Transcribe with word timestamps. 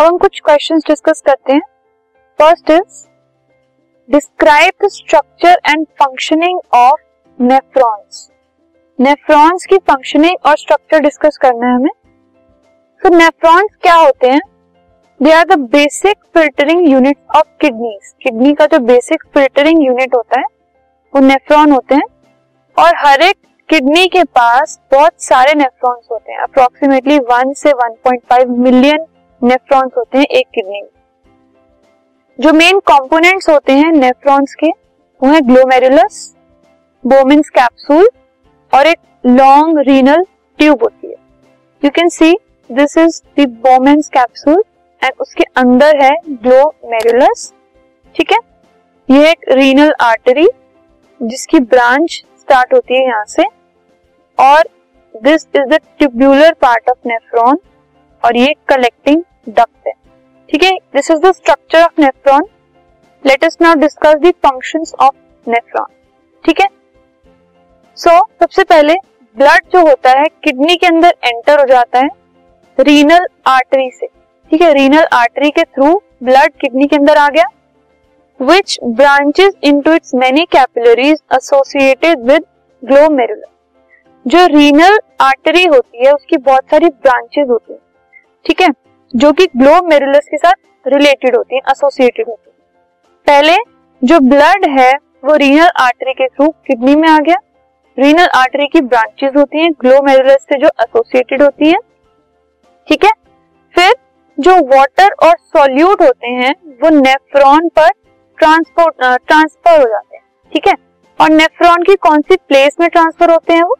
अब 0.00 0.06
हम 0.06 0.18
कुछ 0.18 0.40
क्वेश्चंस 0.40 0.82
डिस्कस 0.86 1.22
करते 1.26 1.52
हैं। 1.52 1.60
First 2.38 2.70
is 2.70 3.08
describe 4.10 4.72
the 4.84 4.88
structure 4.88 5.60
and 5.70 5.86
functioning 5.86 6.60
of 6.74 7.00
nephrons 7.42 8.30
nephrons 9.00 9.66
की 9.66 9.78
फंक्शनिंग 9.78 10.36
और 10.46 10.56
स्ट्रक्चर 10.56 11.00
डिस्कस 11.00 11.36
करना 11.36 11.66
है 11.66 11.74
हमें। 11.74 11.90
तो 13.02 13.08
नेफ्रॉन्स 13.08 13.76
क्या 13.82 13.94
होते 13.94 14.28
हैं? 14.28 14.40
They 15.22 15.32
are 15.32 15.44
the 15.44 15.58
basic 15.58 16.16
filtering 16.34 16.88
unit 16.88 17.16
of 17.36 17.46
kidneys 17.60 18.14
kidney 18.22 18.54
का 18.54 18.66
जो 18.66 18.78
बेसिक 18.78 19.22
फिल्टरिंग 19.34 19.86
यूनिट 19.86 20.14
होता 20.14 20.38
है, 20.38 20.44
वो 21.14 21.20
नेफ्रॉन 21.20 21.72
होते 21.72 21.94
हैं। 21.94 22.06
और 22.78 22.92
हर 22.96 23.22
एक 23.22 23.36
किडनी 23.68 24.06
के 24.06 24.24
पास 24.24 24.80
बहुत 24.92 25.12
सारे 25.18 25.54
नेफ्रॉन्स 25.54 26.08
होते 26.12 26.32
हैं। 26.32 26.38
अप्रोक्सीमेटली 26.38 27.18
वन 27.18 27.52
से 27.52 27.70
1.5 27.70 28.48
मिलियन 28.48 29.06
नेफ्रॉन्स 29.42 29.92
होते 29.96 30.18
हैं 30.18 30.24
एक 30.24 30.46
किडनी 30.54 30.80
में। 30.82 30.88
जो 32.38 32.52
मेन 32.52 32.78
कंपोनेंट्स 32.78 33.48
होते 33.48 33.72
हैं 33.72 33.92
नेफ्रॉन्स 33.92 34.54
के, 34.54 34.68
वो 34.68 35.28
है 35.28 35.40
ग्लोमेरुलस 35.40 36.34
बोमिन्स 37.04 37.48
कैप्सूल 37.48 38.08
और 38.72 38.86
एक 38.86 38.98
लॉन्ग 39.26 39.78
रीनल 39.78 40.24
ट्यूब 40.58 40.82
होती 40.82 41.06
है। 41.06 41.14
You 41.82 41.90
can 41.90 42.08
see 42.08 42.32
this 42.70 42.96
is 42.98 43.20
the 43.40 43.48
Bowman's 43.66 44.08
capsule 44.08 44.62
and 45.02 45.12
उसके 45.20 45.44
अंदर 45.56 46.02
है 46.04 46.10
ग्लोमेरुलस 46.28 47.52
ठीक 48.14 48.32
है? 48.32 48.38
ये 49.08 49.30
एक 49.30 49.48
रीनल 49.52 49.92
आर्टरी 50.00 50.48
जिसकी 51.20 51.60
ब्रांच 51.60 52.22
स्टार्ट 52.38 52.74
होती 52.74 52.94
है 52.94 53.06
यहाँ 53.06 53.24
से 53.28 53.44
और 54.38 54.68
this 55.14 55.46
is 55.56 55.68
the 55.68 55.80
tubular 55.98 56.52
part 56.52 56.90
of 56.90 57.08
nephron 57.08 57.58
और 58.22 58.36
ये 58.36 58.54
कलेक्टिंग 58.68 59.22
डक्ट 59.50 59.86
है। 59.86 59.92
ठीक 60.48 60.62
है? 60.64 60.70
This 60.94 61.10
is 61.10 61.20
the 61.20 61.32
structure 61.32 61.82
of 61.82 62.00
nephron 62.00 62.46
let 63.24 63.44
us 63.44 63.56
now 63.62 63.74
discuss 63.80 64.14
the 64.16 64.32
functions 64.46 64.92
of 65.00 65.14
nephron 65.46 65.86
ठीक 66.44 66.60
है? 66.60 66.66
सो 67.98 68.18
सबसे 68.40 68.64
पहले 68.64 68.94
ब्लड 69.36 69.66
जो 69.72 69.80
होता 69.86 70.10
है 70.20 70.26
किडनी 70.44 70.76
के 70.76 70.86
अंदर 70.86 71.14
एंटर 71.24 71.60
हो 71.60 71.66
जाता 71.66 71.98
है 71.98 72.08
रीनल 72.78 73.26
आर्टरी 73.46 73.90
से। 73.90 74.06
ठीक 74.50 74.62
है? 74.62 74.72
रीनल 74.72 75.06
आर्टरी 75.12 75.50
के 75.50 75.64
थ्रू 75.64 76.00
ब्लड 76.22 76.52
किडनी 76.60 76.86
के 76.86 76.96
अंदर 76.96 77.18
आ 77.18 77.28
गया 77.28 77.44
which 78.40 78.78
branches 78.84 79.54
into 79.64 79.92
its 79.92 80.14
many 80.14 80.44
capillaries 80.52 81.18
associated 81.34 82.20
with 82.30 82.44
glomerular 82.82 83.48
जो 84.26 84.46
रीनल 84.46 84.98
आर्टरी 85.20 85.64
होती 85.64 86.04
है, 86.06 86.12
उसकी 86.12 86.36
बहुत 86.36 86.64
सारी 86.70 86.88
ब्रांचेस 86.88 87.46
होती 87.48 87.72
है। 87.72 87.78
ठीक 88.44 88.60
है? 88.60 88.68
जो 89.16 89.32
कि 89.32 89.46
ग्लोब 89.56 89.84
मेरुलस 89.84 90.28
के 90.30 90.36
साथ 90.36 90.52
रिलेटेड 90.86 91.36
होती 91.36 91.54
है 91.54 91.60
एसोसिएटेड 91.70 92.28
होती 92.28 92.50
है। 92.50 92.56
पहले 93.26 93.56
जो 94.04 94.20
ब्लड 94.20 94.80
है, 94.80 94.92
वो 95.24 95.34
रीनल 95.34 95.70
आर्टरी 95.80 96.12
के 96.12 96.26
थ्रू 96.26 96.48
किडनी 96.48 96.96
में 96.96 97.08
आ 97.08 97.18
गया। 97.18 97.36
रीनल 97.98 98.28
आर्टरी 98.36 98.66
की 98.66 98.80
ब्रांचेस 98.80 99.32
होती 99.36 99.58
हैं 99.58 99.72
ग्लोमेरुलस 99.72 100.42
से 100.42 100.58
जो 100.58 100.66
एसोसिएटेड 100.66 101.42
होती 101.42 101.68
है। 101.68 101.78
ठीक 102.88 103.04
है? 103.04 103.10
फिर 103.74 103.92
जो 104.40 104.56
वाटर 104.56 105.08
और 105.22 105.36
सॉल्यूट 105.38 106.02
होते 106.02 106.26
हैं, 106.26 106.54
वो 106.82 107.00
नेफ्रॉन 107.00 107.68
पर 107.68 107.90
ट्रांसपोर्ट 108.38 108.94
ट्रांसफ़र 109.26 109.80
हो 109.80 109.86
जाते 109.86 110.16
हैं। 110.16 110.24
ठीक 110.52 110.68
है? 110.68 110.74
और 111.20 111.30
नेफ्रॉन 111.30 111.82
की 111.82 111.94
कौन 111.94 112.20
सी 112.20 112.36
प्लेस 112.36 112.76
में 112.80 112.88
ट्रांसफ़र 112.88 113.30
होते 113.30 113.54
हैं 113.54 113.62
वो? 113.62 113.76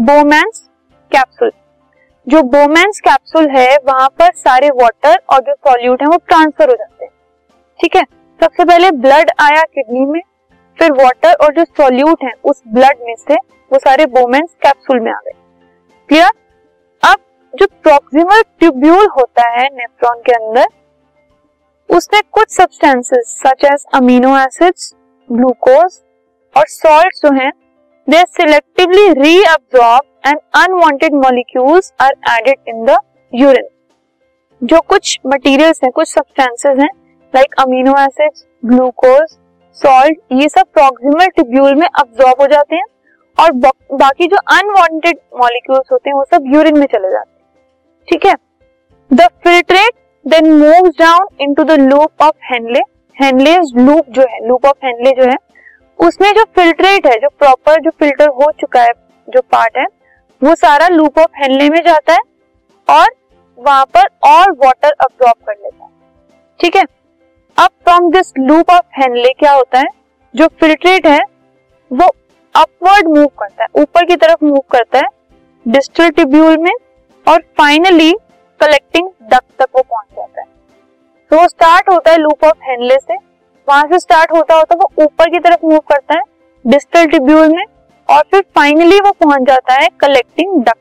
बोमैंस 0.00 0.70
कैप्सूल 1.12 1.50
जो 2.26 2.42
बोमैंस 2.42 3.00
कैप्सूल 3.00 3.48
है, 3.50 3.76
वहाँ 3.86 4.08
पर 4.18 4.30
सारे 4.36 4.68
वाटर 4.70 5.18
और 5.32 5.40
जो 5.40 5.52
सॉल्यूट 5.54 6.02
है, 6.02 6.08
वो 6.08 6.16
ट्रांसफ़र 6.28 6.68
हो 6.68 6.74
जाते 6.74 7.04
हैं। 7.04 7.10
ठीक 7.80 7.96
है? 7.96 8.02
सबसे 8.40 8.64
पहले 8.64 8.90
ब्लड 8.90 9.30
आया 9.40 9.62
किडनी 9.64 10.04
में, 10.06 10.20
फिर 10.78 10.92
वाटर 10.92 11.34
और 11.44 11.54
जो 11.54 11.64
सॉल्यूट 11.64 12.24
है, 12.24 12.32
उस 12.44 12.62
ब्लड 12.68 13.04
में 13.06 13.14
से 13.18 13.34
वो 13.70 13.78
सारे 13.78 14.06
बोमेंस 14.06 14.48
कैप्सूल 14.62 15.00
में 15.00 15.12
आ 15.12 15.18
गए। 15.18 15.32
क्लियर 16.08 16.30
अब 17.02 17.18
जो 17.54 17.66
प्रोक्सिमल 17.82 18.42
ट्यूब्यूल 18.60 19.08
होता 19.18 19.48
है 19.50 19.68
नेफ्रॉन 19.72 20.20
के 20.20 20.32
अंदर 20.32 20.66
उसमें 21.88 22.20
कुछ 22.32 22.50
substances 22.50 23.34
such 23.46 23.64
as 23.64 23.84
amino 23.94 24.36
acids 24.38 24.92
glucose 25.30 25.98
और 26.56 26.66
सॉल्ट 26.68 27.16
जो 27.16 27.32
हैं 27.34 27.50
they 28.08 28.22
selectively 28.22 29.08
reabsorb 29.12 30.04
and 30.26 30.38
unwanted 30.56 31.14
molecules 31.14 31.92
are 32.00 32.12
added 32.30 32.68
in 32.68 32.84
the 32.84 32.96
urine 33.32 33.68
जो 34.62 34.80
कुछ 34.88 35.18
मटेरियल्स 35.26 35.80
हैं, 35.84 35.90
कुछ 35.92 36.08
सब्सटेंसेस 36.08 36.78
हैं 36.78 36.90
like 37.34 37.54
amino 37.60 37.94
acids 38.00 38.46
glucose 38.62 39.36
salt 39.76 40.18
ये 40.32 40.48
सब 40.48 40.66
प्रोक्सिमल 40.74 41.26
ट्यूब्यूल 41.28 41.74
में 41.74 41.86
अब्सॉर्ब 41.88 42.40
हो 42.40 42.46
जाते 42.46 42.76
हैं 42.76 42.84
और 43.38 43.50
बाकी 43.94 44.26
जो 44.26 44.36
अनवांटेड 44.50 45.18
मॉलिक्यूल्स 45.38 45.92
होते 45.92 46.10
हैं, 46.10 46.14
वो 46.16 46.24
सब 46.24 46.44
यूरिन 46.54 46.78
में 46.78 46.86
चले 46.86 47.10
जाते 47.10 47.30
हैं। 47.30 48.06
ठीक 48.08 48.26
है? 48.26 48.34
The 49.10 49.26
filtrate 49.44 49.94
then 50.26 50.50
moves 50.52 50.98
down 50.98 51.26
into 51.40 51.64
the 51.64 51.78
loop 51.80 52.22
of 52.22 52.36
Henle 52.44 52.80
Henle 53.16 53.56
loop 53.76 54.08
जो 54.10 54.22
है 54.22 54.46
लूप 54.48 54.66
ऑफ़ 54.66 54.86
हेनले 54.86 55.10
जो 55.12 55.30
है, 55.30 55.36
उसमें 55.98 56.32
जो 56.34 56.44
फिल्ट्रेट 56.56 57.06
है, 57.06 57.18
जो 57.18 57.28
प्रॉपर 57.38 57.80
जो 57.80 57.90
फ़िल्टर 57.90 58.28
हो 58.30 58.50
चुका 58.60 58.82
है, 58.82 58.92
जो 59.28 59.40
पार्ट 59.52 59.78
है 59.78 59.86
वो 60.42 60.54
सारा 60.54 60.88
लूप 60.88 61.18
ऑफ़ 61.18 61.38
हेनले 61.38 61.68
में 61.70 61.80
जाता 61.80 62.12
है 62.12 62.18
और 62.88 63.06
वहाँ 63.58 63.84
पर 63.86 64.08
और 64.28 64.50
वाटर 64.64 64.90
अब्सॉर्ब 64.90 65.46
कर 65.46 65.52
लेता 65.52 65.84
है। 65.84 65.90
ठीक 66.60 66.76
है? 66.76 66.82
अब 67.58 67.68
from 67.84 68.10
this 68.10 68.32
loop 68.38 68.70
of 68.70 69.00
Henle 69.00 69.32
क्या 69.32 69.52
होता 69.52 69.78
है? 69.78 69.86
जो 70.34 70.46
फिल्ट्रेट 70.60 71.06
है, 71.06 71.20
वो 71.90 72.08
अपवर्ड 72.54 73.08
मूव 73.08 73.26
करता 73.38 73.62
है, 73.62 73.68
ऊपर 73.82 74.04
की 74.04 74.16
तरफ़ 74.16 74.44
मूव 74.44 74.62
करता 74.70 74.98
है 74.98 75.08
डिस्टल 75.66 76.10
टिब्यूल 76.10 76.56
में 76.58 76.72
और 77.26 77.40
फाइनली 77.58 78.12
कलेक्टिंग 78.60 79.08
डक 79.22 79.42
तक 79.58 79.68
वो 79.76 79.82
पहुँच 79.82 80.06
जाता 80.16 80.40
है। 80.40 80.46
तो 81.30 81.36
वो 81.36 81.48
स्टार्ट 81.48 81.88
होता 81.90 82.10
है 82.10 82.18
लूप 82.18 82.44
ऑफ़ 82.44 82.58
हेनले 82.62 82.98
से, 82.98 83.14
वहाँ 83.68 83.86
से 83.86 83.98
स्टार्ट 83.98 84.32
होता 84.32 84.54
होता 84.54 84.76
वो 84.76 84.90
ऊपर 85.04 85.30
की 85.30 85.38
तरफ़ 85.38 85.66
मूव 85.66 85.78
करता 85.78 86.14
है 86.14 86.22
डिस्टल 86.64 87.06
टिब्यूल 87.06 87.48
में 87.48 87.64
और 88.08 88.22
फिर 88.30 88.40
फाइनली 88.56 88.98
वो 89.00 89.10
पहुँच 89.12 89.48
जाता 89.48 89.74
है 89.74 89.88
कलेक्टिंग 90.00 90.62
डक्ट 90.62 90.78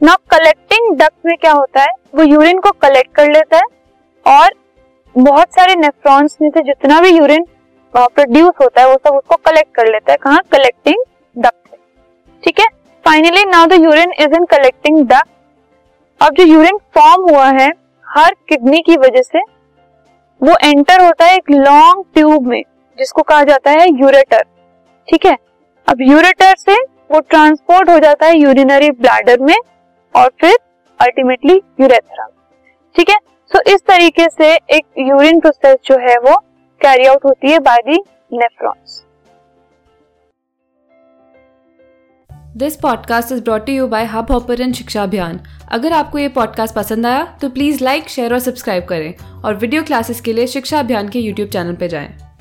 ना 0.00 0.14
कलेक्टिंग 0.30 0.96
डक्ट 0.96 1.26
में 1.26 1.36
क्या 1.36 1.52
होता 1.52 1.82
है? 1.82 1.88
वो 2.14 2.22
यूरिन 2.22 2.58
को 2.60 2.70
कलेक्ट 2.82 3.14
कर 3.14 3.30
लेता 3.30 3.56
है 3.56 4.36
और 4.38 4.54
बहुत 5.14 5.54
सारे 5.54 5.74
नेफ्रॉन्स 5.74 6.36
में 6.42 6.48
से 6.50 6.60
जितना 6.60 7.00
भी 7.00 7.10
यूरिन 7.10 7.46
प्रोड्यूस 7.94 8.52
होता 8.60 8.80
है, 8.80 8.88
वो 8.88 8.96
सब 8.96 9.14
उसको 9.14 9.36
कलेक्ट 9.46 9.74
कर 9.74 9.86
लेता 9.86 10.12
है। 10.12 10.16
कहा? 10.16 10.36
कलेक्टिंग 10.52 11.02
डक्ट 11.36 11.76
ठीक 12.42 12.60
है? 12.60 12.66
Finally 13.04 13.44
now 13.44 13.66
the 13.66 13.72
urine 13.74 14.12
is 14.20 14.34
in 14.36 14.44
collecting 14.46 15.06
duct 15.06 15.28
अब 16.20 16.34
जो 16.34 16.44
यूरिन 16.44 16.78
फॉर्म 16.94 17.28
हुआ 17.30 17.46
है, 17.50 17.68
हर 18.06 18.34
किडनी 18.48 18.80
की 18.80 18.96
वजह 18.96 19.22
से, 19.22 19.40
वो 20.40 20.56
एंटर 20.62 21.04
होता 21.04 21.24
है 21.24 21.36
एक 21.36 21.50
लॉन्ग 21.50 22.04
ट्यूब 22.14 22.46
में, 22.46 22.62
जिसको 22.98 23.22
कहा 23.22 23.44
जाता 23.44 23.70
है 23.70 23.86
यूरेटर 23.90 24.42
ठीक 25.08 25.26
है? 25.26 25.36
अब 25.92 26.00
यूरेटर 26.00 26.54
से 26.58 26.74
वो 27.12 27.18
ट्रांसपोर्ट 27.20 27.90
हो 27.90 27.98
जाता 27.98 28.26
है 28.26 28.38
यूरिनरी 28.38 28.90
ब्लैडर 28.90 29.40
में 29.40 29.56
और 30.14 30.30
फिर 30.40 30.56
अल्टीमेटली 31.00 31.54
यूरेथ्रा 31.80 32.26
ठीक 32.96 33.10
है? 33.10 33.16
सो 33.50 33.58
so, 33.58 33.74
इस 33.74 33.80
तरीके 33.80 34.28
से 34.28 34.54
एक 34.54 34.84
यूरिन 34.98 35.40
प्रोसेस 35.40 35.76
जो 35.84 35.98
है 35.98 36.16
वो 36.18 36.36
कैरी 36.80 37.06
आउट 37.06 37.24
होती 37.24 37.52
है 37.52 37.58
by 37.58 37.82
the 37.86 37.98
nephrons 38.32 39.04
this 42.56 42.76
podcast 42.76 43.32
is 43.32 43.44
brought 43.44 43.68
you 43.68 43.86
by 43.88 44.04
Hubhopper 44.32 44.72
Shiksha 44.72 45.02
Abhiyan 45.02 45.40
अगर 45.72 45.92
आपको 45.92 46.18
ये 46.18 46.28
पॉडकास्ट 46.28 46.74
पसंद 46.74 47.06
आया 47.06 47.38
तो 47.42 47.48
प्लीज़ 47.48 47.84
लाइक 47.84 48.08
शेयर 48.08 48.32
और 48.32 48.38
सब्सक्राइब 48.38 48.84
करें। 48.84 49.14
और 49.44 49.54
वीडियो 49.54 49.82
क्लासेस 49.82 50.20
के 50.20 50.32
लिए 50.32 50.46
शिक्षा 50.46 50.78
अभियान 50.78 51.08
के 51.08 51.18
यूट्यूब 51.18 51.48
चैनल 51.48 51.74
पर 51.74 51.86
जाएँ। 51.86 52.31